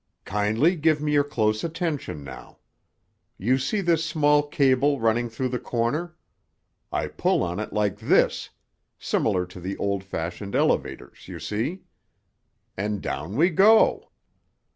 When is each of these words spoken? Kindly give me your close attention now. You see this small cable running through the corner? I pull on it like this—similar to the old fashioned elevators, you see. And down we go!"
Kindly 0.25 0.75
give 0.77 0.99
me 0.99 1.11
your 1.11 1.23
close 1.23 1.63
attention 1.63 2.23
now. 2.23 2.57
You 3.37 3.59
see 3.59 3.81
this 3.81 4.03
small 4.03 4.41
cable 4.41 4.99
running 4.99 5.29
through 5.29 5.49
the 5.49 5.59
corner? 5.59 6.15
I 6.91 7.05
pull 7.05 7.43
on 7.43 7.59
it 7.59 7.71
like 7.71 7.99
this—similar 7.99 9.45
to 9.45 9.59
the 9.59 9.77
old 9.77 10.03
fashioned 10.03 10.55
elevators, 10.55 11.27
you 11.27 11.37
see. 11.37 11.83
And 12.75 12.99
down 12.99 13.35
we 13.35 13.51
go!" 13.51 14.09